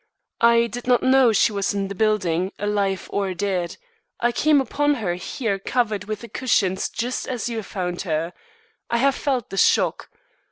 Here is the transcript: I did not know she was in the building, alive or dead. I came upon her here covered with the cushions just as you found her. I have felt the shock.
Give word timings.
I 0.41 0.65
did 0.65 0.87
not 0.87 1.03
know 1.03 1.31
she 1.31 1.51
was 1.51 1.75
in 1.75 1.87
the 1.87 1.93
building, 1.93 2.51
alive 2.57 3.07
or 3.13 3.35
dead. 3.35 3.77
I 4.19 4.31
came 4.31 4.59
upon 4.59 4.95
her 4.95 5.13
here 5.13 5.59
covered 5.59 6.05
with 6.05 6.21
the 6.21 6.27
cushions 6.27 6.89
just 6.89 7.27
as 7.27 7.49
you 7.49 7.61
found 7.61 8.01
her. 8.01 8.33
I 8.89 8.97
have 8.97 9.13
felt 9.13 9.51
the 9.51 9.57
shock. 9.57 10.09